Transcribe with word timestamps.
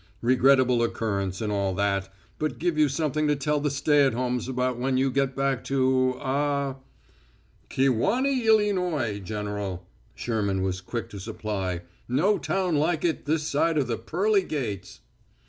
Regrettable 0.23 0.81
occurrence 0.81 1.41
and 1.41 1.53
all 1.53 1.75
that, 1.75 2.11
but 2.39 2.57
give 2.57 2.75
you 2.75 2.89
something 2.89 3.27
to 3.27 3.35
tell 3.35 3.59
the 3.59 3.69
stay 3.69 4.03
at 4.03 4.13
homes 4.13 4.47
about 4.47 4.79
when 4.79 4.97
you 4.97 5.11
get 5.11 5.35
back 5.35 5.63
to 5.65 6.15
ah" 6.19 6.77
"Kewanee, 7.69 8.43
Illynoy, 8.47 9.23
General," 9.23 9.85
Sherman 10.15 10.63
was 10.63 10.81
quick 10.81 11.07
to 11.11 11.19
supply. 11.19 11.81
"No 12.07 12.39
town 12.39 12.77
like 12.77 13.05
it 13.05 13.25
this 13.25 13.43
side 13.47 13.75
the 13.79 13.95
pearly 13.99 14.41
gates." 14.41 15.01